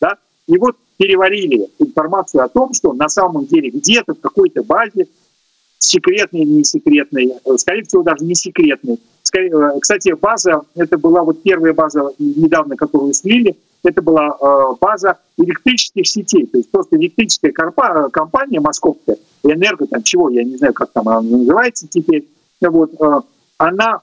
[0.01, 0.17] Да?
[0.49, 5.07] И вот переварили информацию о том, что на самом деле где-то в какой-то базе
[5.79, 8.99] секретный или не секретный, скорее всего, даже не секретный.
[9.23, 14.37] Кстати, база, это была вот первая база недавно, которую слили, это была
[14.81, 20.75] база электрических сетей, то есть просто электрическая компания московская, энерго, там чего, я не знаю,
[20.75, 22.29] как там она называется теперь,
[22.61, 22.91] вот,
[23.57, 24.01] она,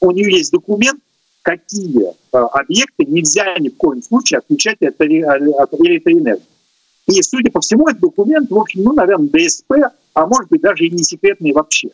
[0.00, 1.00] у нее есть документ,
[1.42, 6.42] какие объекты нельзя ни в коем случае отключать от электроэнергии.
[7.06, 9.72] И, судя по всему, этот документ, в общем, ну, наверное, ДСП,
[10.14, 11.90] а может быть, даже и не секретный вообще.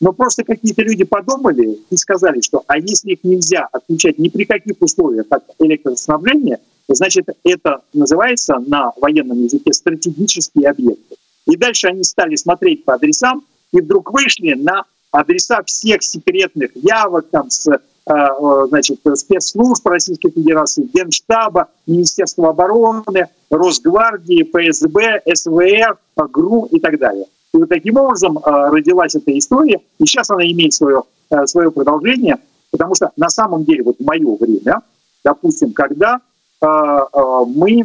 [0.00, 4.44] Но просто какие-то люди подумали и сказали, что а если их нельзя отключать ни при
[4.44, 11.16] каких условиях от электроснабжения, значит, это называется на военном языке стратегические объекты.
[11.46, 14.84] И дальше они стали смотреть по адресам и вдруг вышли на
[15.20, 17.68] адреса всех секретных явок там с
[18.08, 27.24] Э, значит, спецслужб Российской Федерации, Генштаба, Министерства обороны, Росгвардии, ФСБ, СВР, ГРУ и так далее.
[27.52, 31.72] И вот таким образом э, родилась эта история, и сейчас она имеет свое, э, свое
[31.72, 32.36] продолжение,
[32.70, 34.82] потому что на самом деле вот в мое время,
[35.24, 36.20] допустим, когда
[36.58, 37.84] мы,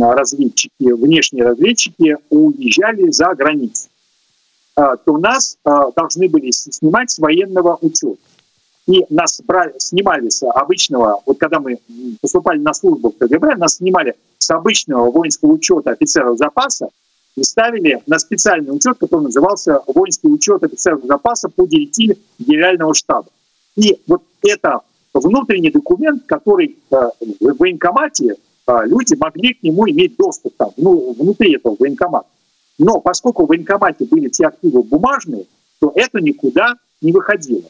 [0.00, 3.88] разведчики, внешние разведчики, уезжали за границу,
[5.04, 8.18] то нас должны были снимать с военного учета
[8.90, 11.78] и нас брали, снимали с обычного, вот когда мы
[12.20, 16.88] поступали на службу в КГБ, нас снимали с обычного воинского учета офицеров запаса
[17.36, 23.28] и ставили на специальный учет, который назывался воинский учет офицеров запаса по директиве Генерального штаба.
[23.76, 24.80] И вот это
[25.14, 26.96] внутренний документ, который э,
[27.40, 28.34] в военкомате
[28.66, 32.26] э, люди могли к нему иметь доступ там, ну, внутри этого военкомата.
[32.80, 35.44] Но поскольку в военкомате были все активы бумажные,
[35.80, 37.68] то это никуда не выходило.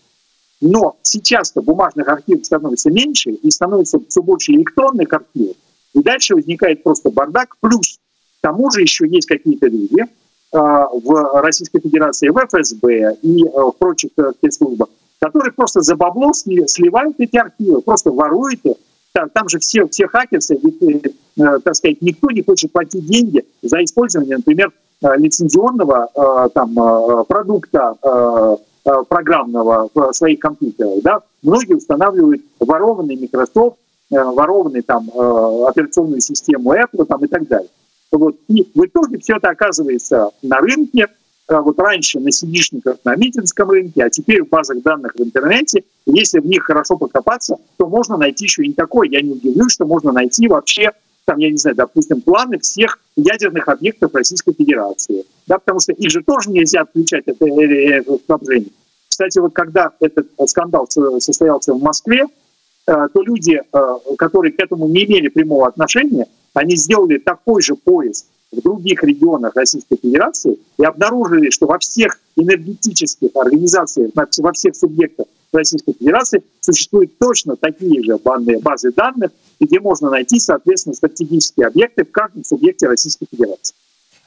[0.61, 5.57] Но сейчас-то бумажных архивов становится меньше, и становится все больше электронных архивов.
[5.95, 7.57] И дальше возникает просто бардак.
[7.61, 7.99] Плюс
[8.39, 10.07] к тому же еще есть какие-то люди э,
[10.53, 16.33] в Российской Федерации, в ФСБ и э, в прочих э, спецслужбах, которые просто за бабло
[16.33, 18.77] сливают эти архивы, просто воруют их.
[19.13, 23.45] Там, там же все, все хакерсы, ведь, э, так сказать, никто не хочет платить деньги
[23.61, 31.03] за использование, например, э, лицензионного э, там, э, продукта э, Э, программного в своих компьютерах,
[31.03, 33.77] да, многие устанавливают ворованный Microsoft,
[34.11, 37.69] э, ворованный там э, операционную систему Apple там, и так далее.
[38.11, 38.37] Вот.
[38.49, 41.09] И в итоге все это оказывается на рынке,
[41.47, 45.85] вот раньше на сидишниках на митинском рынке, а теперь в базах данных в интернете.
[46.07, 49.09] Если в них хорошо покопаться, то можно найти еще и не такое.
[49.09, 50.93] Я не удивлюсь, что можно найти вообще
[51.25, 55.25] там, я не знаю, допустим, планы всех ядерных объектов Российской Федерации.
[55.47, 57.39] Да, потому что их же тоже нельзя отключать от
[58.27, 58.71] снабжения.
[59.09, 62.25] Кстати, вот когда этот скандал состоялся в Москве,
[62.87, 67.75] э, то люди, э, которые к этому не имели прямого отношения, они сделали такой же
[67.75, 74.75] поиск в других регионах Российской Федерации и обнаружили, что во всех энергетических организациях, во всех
[74.75, 82.05] субъектах Российской Федерации существуют точно такие же базы данных, где можно найти, соответственно, стратегические объекты
[82.05, 83.75] в каждом субъекте Российской Федерации.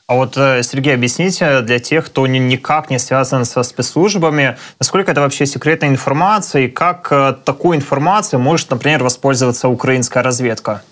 [0.06, 5.22] А вот, э, Сергей, объясните для тех, кто никак не связан со спецслужбами, насколько это
[5.22, 10.84] вообще секретная информация и как э, такой информацией может, например, воспользоваться украинская разведка?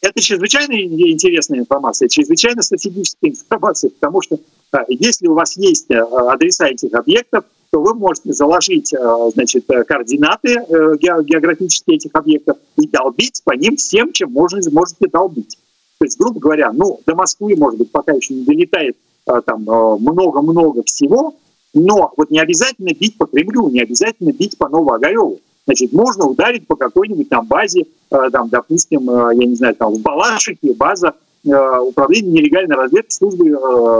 [0.00, 6.66] Это чрезвычайно интересная информация, чрезвычайно стратегическая информация, потому что э, если у вас есть адреса
[6.66, 8.92] этих объектов, то вы можете заложить
[9.32, 10.64] значит, координаты
[10.98, 15.56] географические этих объектов и долбить по ним всем, чем можете, можете долбить.
[15.98, 20.82] То есть, грубо говоря, ну, до Москвы, может быть, пока еще не долетает там много-много
[20.84, 21.34] всего,
[21.72, 25.38] но вот не обязательно бить по Кремлю, не обязательно бить по Новоогареву.
[25.66, 30.72] Значит, можно ударить по какой-нибудь там базе, там, допустим, я не знаю, там в Балашихе
[30.72, 33.56] база управления нелегальной разведки, службы,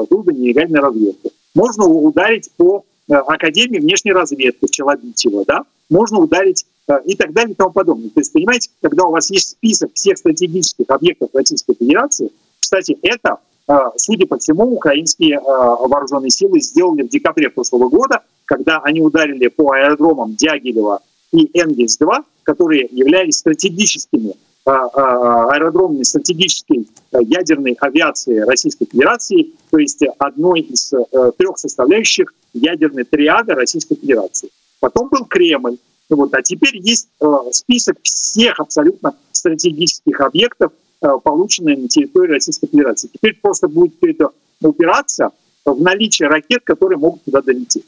[0.09, 1.30] службы нелегальной разведки.
[1.54, 5.62] Можно ударить по Академии внешней разведки в Челобитево, да?
[5.88, 6.66] Можно ударить
[7.04, 8.10] и так далее и тому подобное.
[8.10, 13.38] То есть, понимаете, когда у вас есть список всех стратегических объектов Российской Федерации, кстати, это,
[13.66, 19.48] а, судя по всему, украинские вооруженные силы сделали в декабре прошлого года, когда они ударили
[19.48, 21.00] по аэродромам Дягилева
[21.32, 24.34] и Энгельс-2, которые являлись стратегическими
[24.66, 33.04] а, аэродромами стратегической ядерной авиации Российской Федерации, то есть одной из э, трех составляющих ядерной
[33.04, 34.50] триады Российской Федерации.
[34.80, 35.78] Потом был Кремль,
[36.10, 36.34] вот.
[36.34, 43.08] А теперь есть э, список всех абсолютно стратегических объектов, э, полученных на территории Российской Федерации.
[43.12, 45.30] Теперь просто будет все это упираться
[45.64, 47.84] в наличие ракет, которые могут туда долететь.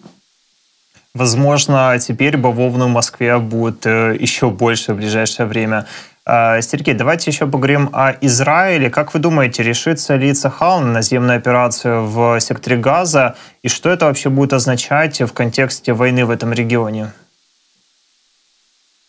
[1.15, 5.87] Возможно, теперь бавовны в Москве будет э, еще больше в ближайшее время.
[6.25, 8.89] А, Сергей, давайте еще поговорим о Израиле.
[8.89, 13.35] Как вы думаете, решится ли Цахал на наземную операцию в секторе Газа?
[13.63, 17.13] И что это вообще будет означать в контексте войны в этом регионе?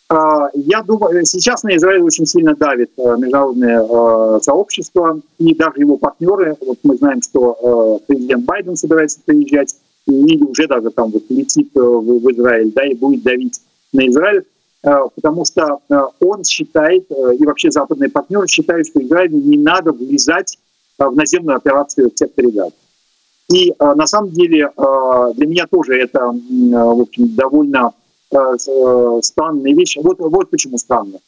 [0.10, 5.80] А, я думаю, сейчас на Израиль очень сильно давит э, международное э, сообщество и даже
[5.80, 6.58] его партнеры.
[6.60, 9.76] Вот мы знаем, что э, президент Байден собирается приезжать
[10.08, 13.62] и уже даже там вот летит в Израиль, да, и будет давить
[13.92, 14.44] на Израиль.
[14.84, 19.58] Э, потому что э, он считает, э, и вообще западные партнеры считают, что Израилю не
[19.58, 20.58] надо влезать
[20.98, 22.74] в наземную операцию в секторе газа.
[23.52, 24.72] И на самом деле
[25.36, 27.92] для меня тоже это в общем, довольно
[29.22, 29.98] странная вещь.
[30.02, 31.20] Вот, вот почему странно.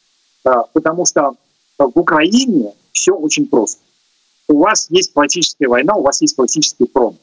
[0.43, 1.33] Потому что
[1.77, 3.81] в Украине все очень просто.
[4.47, 7.17] У вас есть классическая война, у вас есть классический фронт.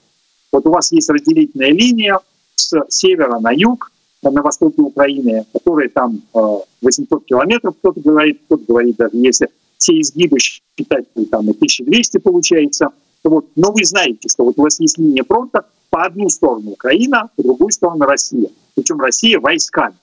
[0.53, 2.21] Вот у вас есть разделительная линия
[2.55, 3.91] с севера на юг,
[4.23, 10.01] на востоке Украины, которые там 800 э, километров, кто-то говорит, кто-то говорит даже, если все
[10.01, 12.91] изгибы считать, там и 1200 получается.
[13.25, 13.47] Вот.
[13.57, 17.43] Но вы знаете, что вот у вас есть линия фронта, по одну сторону Украина, по
[17.43, 18.49] другую сторону Россия.
[18.75, 19.95] Причем Россия войсками.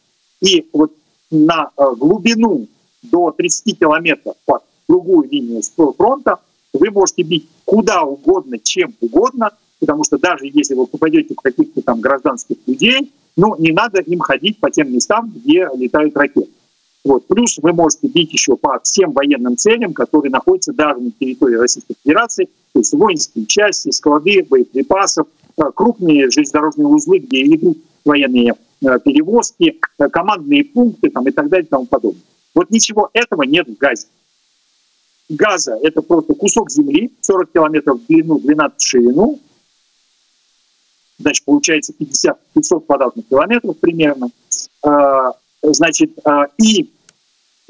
[0.42, 0.94] И вот
[1.32, 2.68] на э, глубину
[3.04, 5.62] до 30 километров под другую линию
[5.98, 6.40] фронта
[6.74, 11.82] вы можете бить куда угодно, чем угодно, потому что даже если вы попадете в каких-то
[11.82, 16.50] там гражданских людей, ну, не надо им ходить по тем местам, где летают ракеты.
[17.06, 17.26] Вот.
[17.28, 21.96] Плюс вы можете бить еще по всем военным целям, которые находятся даже на территории Российской
[22.04, 29.00] Федерации, то есть воинские части, склады боеприпасов, э, крупные железнодорожные узлы, где идут военные э,
[29.00, 32.22] перевозки, э, командные пункты там, и так далее и тому подобное.
[32.54, 34.08] Вот ничего этого нет в Газе.
[35.30, 39.40] Газа– это просто кусок земли, 40 километров в длину, 12 в ширину,
[41.20, 44.30] значит, получается 50-500 квадратных километров примерно.
[44.82, 46.90] А, значит, а, и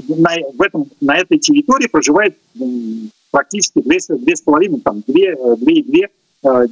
[0.08, 2.38] на, в этом, на этой территории проживает
[3.32, 6.08] практически 2,5, там, 2,2
[6.44, 6.66] а,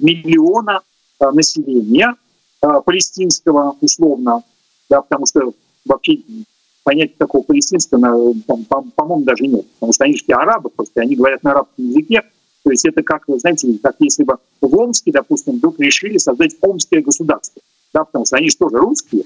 [0.00, 0.80] миллиона
[1.32, 2.14] населения
[2.60, 4.42] палестинского условно,
[4.90, 5.54] да, потому что
[5.84, 6.18] вообще
[6.84, 11.52] понятия такого палестинского, по-моему, даже нет, потому что они же арабы, просто они говорят на
[11.52, 12.22] арабском языке,
[12.66, 16.56] то есть это как, вы знаете, как если бы в Омске, допустим, вдруг решили создать
[16.60, 17.62] Омское государство.
[17.94, 19.22] Да, потому что они же тоже русские,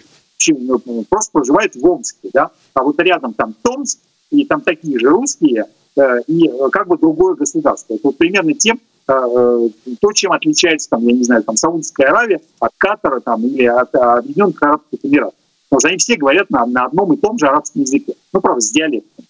[1.08, 2.28] просто проживают в Омске.
[2.34, 2.50] Да?
[2.74, 3.98] А вот рядом там Томск,
[4.30, 5.64] и там такие же русские,
[5.96, 7.94] э, и э, как бы другое государство.
[7.94, 12.42] Это вот примерно тем, э, то, чем отличается, там, я не знаю, там, Саудовская Аравия
[12.58, 15.34] от Катара там, или от Объединенных Арабских Эмиратов.
[15.70, 18.16] Потому что они все говорят на, на одном и том же арабском языке.
[18.34, 19.24] Ну, правда, с диалектом.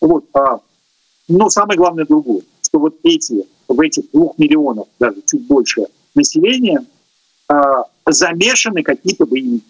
[0.00, 0.24] Вот.
[0.32, 0.60] А,
[1.28, 6.84] но самое главное другое что вот эти, в этих двух миллионов, даже чуть больше населения,
[7.48, 9.64] а, замешаны какие-то боевики.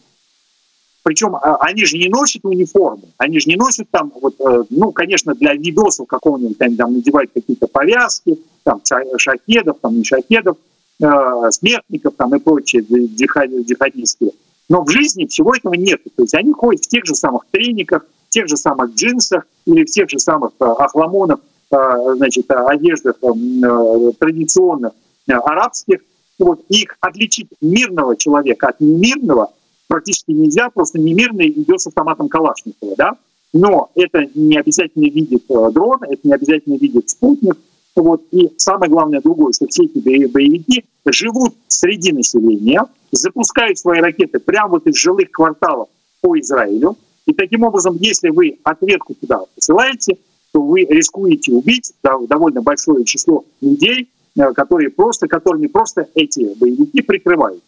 [1.02, 4.92] Причем а, они же не носят униформу, они же не носят там, вот, э, ну,
[4.92, 8.82] конечно, для видосов какого-нибудь, они там надевают какие-то повязки, там,
[9.16, 10.58] шахедов, там, не шахедов,
[11.02, 14.32] э, смертников там и прочие джихадистские.
[14.68, 16.02] Но в жизни всего этого нет.
[16.16, 19.84] То есть они ходят в тех же самых трениках, в тех же самых джинсах или
[19.84, 24.92] в тех же самых э, ахламонах значит, одеждах э, традиционных
[25.28, 26.00] э, арабских.
[26.38, 29.52] Вот, их отличить мирного человека от немирного
[29.88, 33.16] практически нельзя, просто немирный идет с автоматом Калашникова, да?
[33.52, 37.58] Но это не обязательно видит э, дрон, это не обязательно видит спутник.
[37.96, 38.22] Вот.
[38.30, 44.70] И самое главное другое, что все эти боевики живут среди населения, запускают свои ракеты прямо
[44.70, 45.88] вот из жилых кварталов
[46.20, 46.96] по Израилю.
[47.26, 50.18] И таким образом, если вы ответку туда посылаете,
[50.52, 57.02] то вы рискуете убить довольно большое число людей, э, которые просто, которыми просто эти боевики
[57.02, 57.62] прикрывают.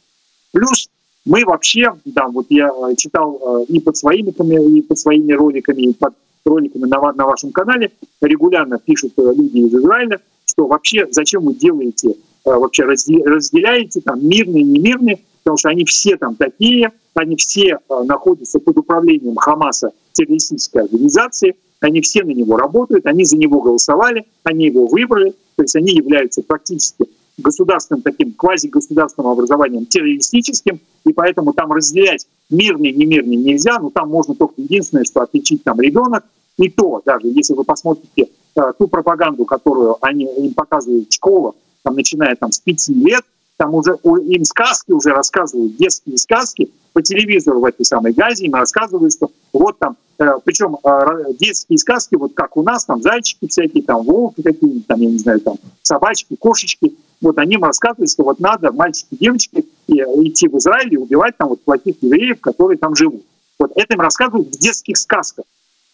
[0.53, 0.89] Плюс
[1.25, 4.31] мы вообще, да, вот я э, читал э, и под своими,
[4.79, 6.15] и под своими роликами, и под
[6.45, 12.17] роликами на, на вашем канале, регулярно пишут люди из Израиля, что вообще зачем вы делаете,
[12.45, 18.77] вообще разделяете там мирные, немирные, потому что они все там такие, они все находятся под
[18.77, 24.87] управлением Хамаса, террористической организации, они все на него работают, они за него голосовали, они его
[24.87, 27.07] выбрали, то есть они являются практически
[27.39, 34.35] государственным таким квазигосударственным образованием террористическим, и поэтому там разделять мирный, немирный нельзя, но там можно
[34.35, 36.25] только единственное, что отличить там ребенок,
[36.59, 41.55] и то, даже если вы посмотрите э, ту пропаганду, которую они им показывают в школах,
[41.83, 43.25] там, начиная там, с пяти лет,
[43.57, 46.71] там уже им сказки уже рассказывают, детские сказки.
[46.93, 51.79] По телевизору в этой самой Газе, им рассказывают, что вот там Э, Причем э, детские
[51.79, 55.41] сказки, вот как у нас, там зайчики всякие, там волки какие-нибудь, там, я не знаю,
[55.41, 60.57] там собачки, кошечки, вот они им рассказывают, что вот надо, мальчики, девочки, и, идти в
[60.59, 63.25] Израиль и убивать там вот плохих евреев, которые там живут.
[63.59, 65.45] Вот это им рассказывают в детских сказках.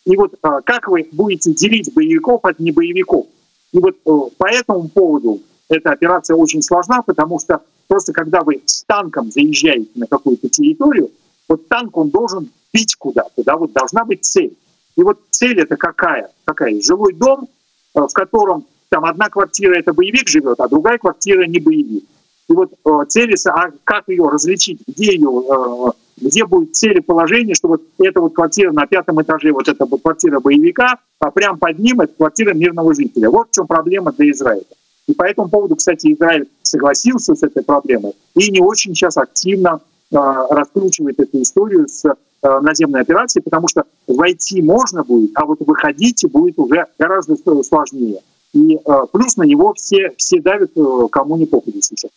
[0.04, 3.26] И вот как вы будете делить боевиков от небоевиков?
[3.72, 8.62] И вот э, по этому поводу эта операция очень сложна, потому что просто когда вы
[8.64, 11.10] с танком заезжаете на какую-то территорию,
[11.48, 14.56] вот танк, он должен бить куда-то, да, вот должна быть цель.
[14.96, 16.30] И вот цель это какая?
[16.44, 16.80] Какая?
[16.80, 17.48] Жилой дом,
[17.94, 22.04] э, в котором там одна квартира это боевик живет, а другая квартира не боевик.
[22.48, 27.68] И вот э, целится, а как ее различить, где ее, э, где будет целеположение, что
[27.68, 31.78] вот эта вот квартира на пятом этаже, вот эта вот квартира боевика, а прямо под
[31.78, 33.30] ним это квартира мирного жителя.
[33.30, 34.64] Вот в чем проблема для Израиля.
[35.06, 39.80] И по этому поводу, кстати, Израиль согласился с этой проблемой и не очень сейчас активно
[40.10, 42.12] раскручивает эту историю с э,
[42.60, 48.20] наземной операцией, потому что войти можно будет, а вот выходить будет уже гораздо сложнее.
[48.54, 48.78] И э,
[49.12, 52.10] плюс на него все, все давят, э, кому не попадет сейчас.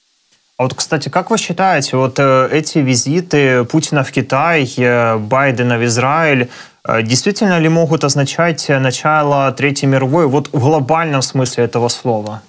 [0.57, 4.63] А вот, кстати, как вы считаете, вот эти визиты Путина в Китай,
[5.17, 6.49] Байдена в Израиль,
[7.01, 12.43] действительно ли могут означать начало Третьей мировой вот в глобальном смысле этого слова?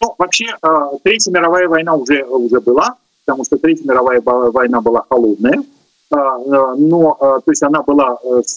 [0.00, 0.56] Ну, вообще,
[1.02, 5.62] Третья мировая война уже, уже была, потому что Третья мировая война была холодная,
[6.10, 8.56] но то есть она была с,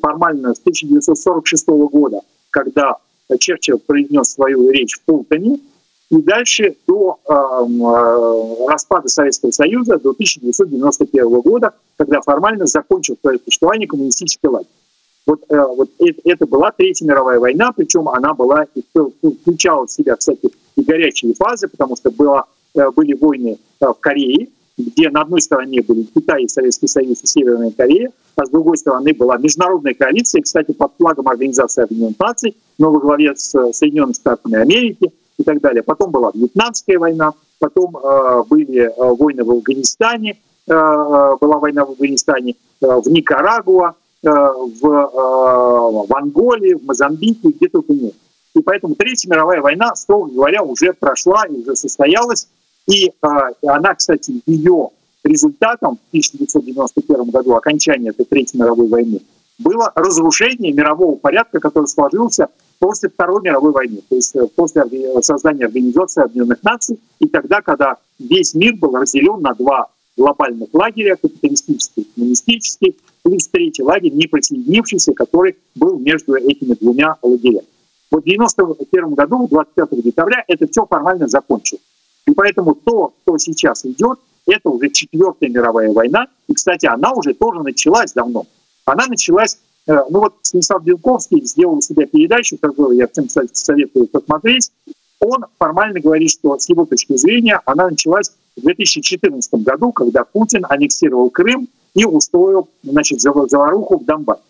[0.00, 2.98] формально с 1946 года, когда
[3.38, 5.58] Черчилль произнес свою речь в Пултоне,
[6.10, 13.88] и дальше до э, распада Советского Союза, до 1991 года, когда формально закончил свое существование
[13.88, 14.68] коммунистический лагерь.
[15.26, 18.66] Вот, э, вот это, это была Третья мировая война, причем она была
[19.42, 22.44] включала в себя всякие и горячие фазы, потому что была, э,
[22.74, 27.70] были войны э, в Корее, где на одной стороне были Китай, Советский Союз и Северная
[27.70, 32.90] Корея, а с другой стороны была международная коалиция, кстати, под флагом Организации Объединенных Наций, но
[32.90, 35.82] во главе с Соединенными Штатами Америки– и так далее.
[35.82, 41.84] Потом была Вьетнамская война, потом э, были э, войны в Афганистане, э, э, была война
[41.84, 48.14] в Афганистане, э, в Никарагуа, э, в, э, в Анголе, в Мозамбике, где только нет.
[48.54, 52.48] И поэтому Третья мировая война, строго говоря, уже прошла и уже состоялась.
[52.86, 53.12] И э,
[53.66, 54.90] она, кстати, ее
[55.22, 59.20] результатом в 1991 году окончания этой Третьей мировой войны
[59.58, 64.82] было разрушение мирового порядка, который сложился после Второй мировой войны, то есть э, после
[65.22, 71.16] создания Организации Объединенных Наций, и тогда, когда весь мир был разделен на два глобальных лагеря,
[71.16, 77.66] капиталистический и коммунистический, плюс третий лагерь, не присоединившийся, который был между этими двумя лагерями.
[78.10, 81.82] Вот в 1991 году, 25 декабря, это все формально закончилось.
[82.26, 86.26] И поэтому то, что сейчас идет, это уже четвертая мировая война.
[86.48, 88.46] И, кстати, она уже тоже началась давно.
[88.84, 94.06] Она началась Э, ну вот Станислав Белковский сделал у себя передачу, которую я всем советую
[94.06, 94.70] посмотреть.
[95.20, 100.64] Он формально говорит, что с его точки зрения она началась в 2014 году, когда Путин
[100.68, 104.42] аннексировал Крым и устроил значит, заваруху в Донбассе.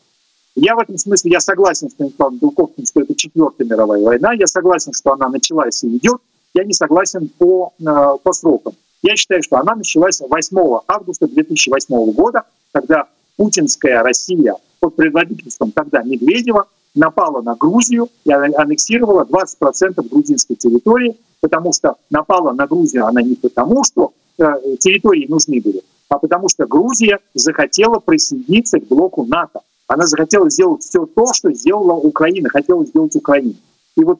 [0.56, 4.32] Я в этом смысле, я согласен с Станиславом Белковским, что это четвертая мировая война.
[4.34, 6.20] Я согласен, что она началась и идет.
[6.54, 7.84] Я не согласен по, э,
[8.22, 8.74] по срокам.
[9.02, 16.02] Я считаю, что она началась 8 августа 2008 года, когда путинская Россия под предводительством тогда
[16.02, 23.20] Медведева напала на Грузию и аннексировала 20% грузинской территории, потому что напала на Грузию она
[23.20, 29.24] не потому, что э, территории нужны были, а потому что Грузия захотела присоединиться к блоку
[29.24, 29.60] НАТО.
[29.86, 33.54] Она захотела сделать все то, что сделала Украина, хотела сделать Украина.
[33.96, 34.18] И вот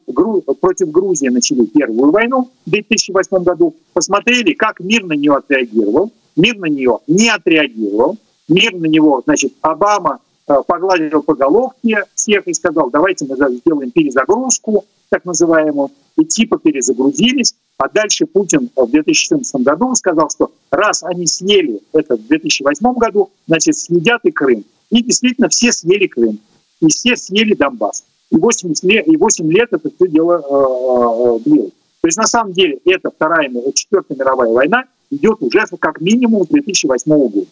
[0.61, 6.11] против Грузии начали первую войну в 2008 году, посмотрели, как мир на нее отреагировал.
[6.35, 8.17] Мир на нее не отреагировал.
[8.47, 13.89] Мир на него, значит, Обама Э, погладил по головке всех и сказал, давайте мы сделаем
[13.89, 17.55] перезагрузку, так называемую, и типа перезагрузились.
[17.77, 23.31] А дальше Путин в 2014 году сказал, что раз они съели это в 2008 году,
[23.47, 24.63] значит, съедят и Крым.
[24.91, 26.39] И действительно все съели Крым,
[26.79, 28.03] и все съели Донбасс.
[28.31, 31.71] И 8 лет, и 8 лет это все дело э, длилось.
[32.01, 36.47] То есть на самом деле эта вторая, четвертая мировая война идет уже как минимум с
[36.47, 37.47] 2008 года.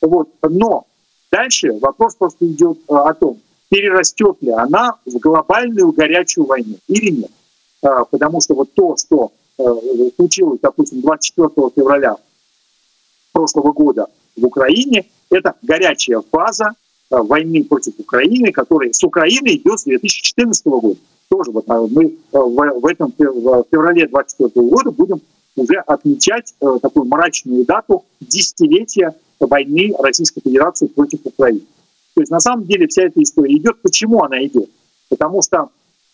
[0.00, 0.28] Вот.
[0.42, 0.86] Но
[1.30, 7.10] Дальше вопрос просто идет э, о том, перерастет ли она в глобальную горячую войну или
[7.10, 7.30] нет.
[7.80, 9.64] Потому что вот то, что э,
[10.16, 12.16] случилось, допустим, 24 февраля
[13.32, 14.06] прошлого года
[14.36, 16.72] в Украине, это горячая фаза э,
[17.10, 20.98] войны против Украины, которая с Украиной идет с 2014 года.
[21.28, 25.20] Тоже вот мы в этом в феврале 24 года будем
[25.56, 31.60] уже отмечать такую мрачную дату десятилетия войны Российской Федерации против Украины.
[32.14, 33.80] То есть на самом деле вся эта история идет.
[33.82, 34.68] Почему она идет?
[35.08, 35.70] Потому что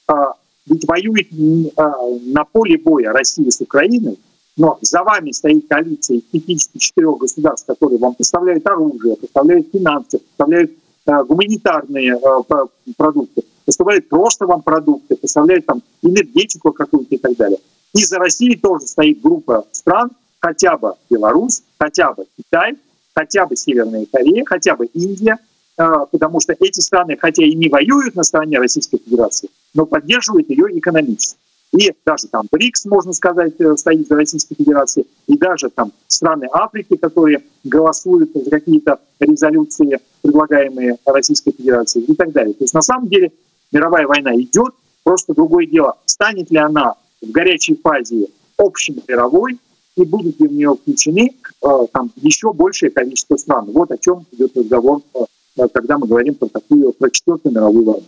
[0.07, 0.35] а,
[0.67, 1.29] ведь воюет
[1.77, 1.95] а,
[2.27, 4.19] на поле боя Россия с Украиной
[4.57, 10.71] Но за вами стоит коалиция из 54 государств, которые вам поставляют оружие, поставляют финансы, поставляют
[10.71, 10.75] э,
[11.07, 12.65] гуманитарные э,
[12.97, 17.59] продукты, поставляют просто вам продукты, поставляют там энергетику какую-то и так далее.
[17.95, 22.77] И за Россией тоже стоит группа стран, хотя бы Беларусь, хотя бы Китай,
[23.15, 25.39] хотя бы Северная Корея, хотя бы Индия,
[25.79, 30.51] э, потому что эти страны, хотя и не воюют на стороне Российской Федерации, но поддерживают
[30.51, 31.39] ее экономически.
[31.73, 36.49] И даже там БРИКС, можно сказать, э, стоит за Российской Федерацией, и даже там страны
[36.53, 42.55] Африки, которые голосуют за какие-то резолюции, предлагаемые Российской Федерацией и так далее.
[42.55, 43.33] То есть на самом деле
[43.73, 49.59] мировая война идет, просто другое дело, станет ли она в горячей фазе общей мировой,
[49.97, 53.67] и будут ли в нее включены э, там еще большее количество стран.
[53.73, 58.07] Вот о чем идет разговор, э, когда мы говорим про такую, про четвертую мировую войну.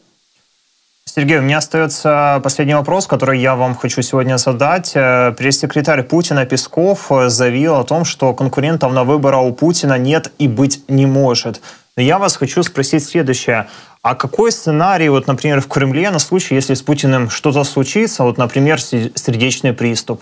[1.08, 4.92] Сергей, у меня остается последний вопрос, который я вам хочу сегодня задать.
[4.94, 10.30] Э, пресс-секретарь Путина Песков э, заявил о том, что конкурентов на выборы у Путина нет
[10.38, 11.62] и быть не может.
[11.96, 13.68] Но я вас хочу спросить следующее.
[14.02, 18.36] А какой сценарий, вот, например, в Кремле на случай, если с Путиным что-то случится, вот,
[18.36, 20.20] например, сердечный приступ?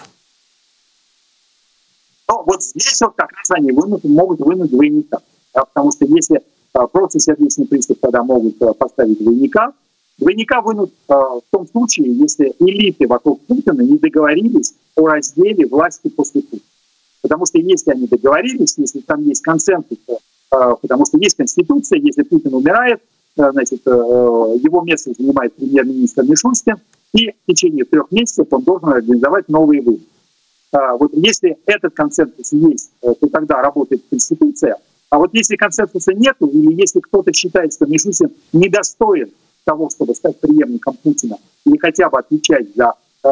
[2.29, 5.19] Ну, вот здесь вот как раз они вынут, могут вынуть двойника.
[5.53, 6.43] Да, потому что если
[6.75, 9.73] а, просто сердечный приступ, тогда могут поставить двойника,
[10.19, 16.09] Двойника вынут э, в том случае, если элиты вокруг Путина не договорились о разделе власти
[16.09, 16.63] после Путина.
[17.21, 20.17] Потому что если они договорились, если там есть консенсус, э,
[20.81, 23.03] потому что есть Конституция, если Путин умирает,
[23.37, 26.77] э, значит, э, его место занимает премьер-министр Мишустин,
[27.13, 30.07] и в течение трех месяцев он должен организовать новые выборы.
[30.73, 34.77] Э, вот если этот консенсус есть, э, то тогда работает Конституция,
[35.11, 39.31] а вот если консенсуса нету, или если кто-то считает, что Мишустин недостоин
[39.67, 41.37] того, чтобы стать преемником Путина
[41.67, 42.93] или хотя бы отвечать за,
[43.25, 43.29] э,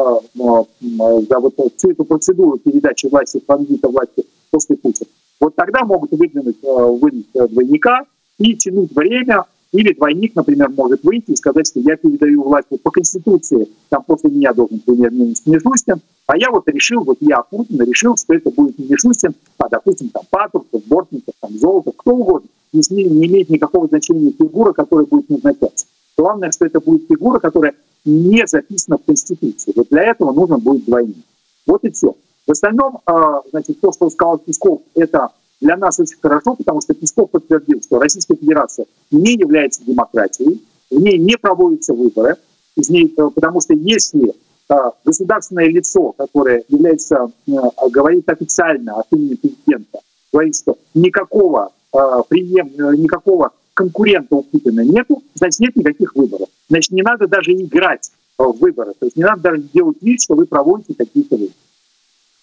[1.29, 5.07] за вот всю эту процедуру передачи власти, транзита власти после Путина,
[5.39, 8.05] вот тогда могут выдвинуть, э, выдвинуть э, двойника
[8.37, 12.81] и тянуть время, или двойник, например, может выйти и сказать, что я передаю власть вот
[12.81, 17.81] по Конституции, там после меня должен премьер-министр Мишустин, а я вот решил, вот я, Путин,
[17.81, 22.49] решил, что это будет не Мишустин, а, допустим, там Патрушев, Бортников, там Золотов, кто угодно.
[22.73, 25.85] Не, не имеет никакого значения фигура, которая будет назначаться.
[26.17, 27.73] Главное, что это будет фигура, которая
[28.05, 29.73] не записана в Конституции.
[29.75, 31.17] Вот для этого нужно будет двойник.
[31.65, 32.15] Вот и все.
[32.45, 36.93] В остальном, а, значит, то, что сказал Песков, это для нас очень хорошо, потому что
[36.93, 42.37] Песков подтвердил, что Российская Федерация не является демократией, в ней не проводятся выборы,
[42.75, 44.33] из ней, э, потому что если
[44.67, 47.51] а, государственное лицо, которое является, э,
[47.91, 49.99] говорит официально от имени президента,
[50.31, 56.48] говорит, что никакого, а, прием, э, никакого конкурента у Путина нету, значит, нет никаких выборов.
[56.68, 58.92] Значит, не надо даже играть в выборы.
[58.98, 61.54] То есть не надо даже делать вид, что вы проводите какие-то выборы.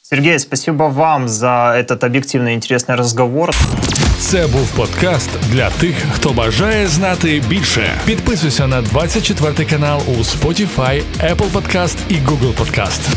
[0.09, 3.51] Сергей, спасибо вам за этот об'єктивний інтересний розговор.
[4.19, 8.01] Це був подкаст для тих, хто бажає знати більше.
[8.05, 13.15] Підписуйся на 24 канал у Spotify, Apple Podcast і Google Podcast.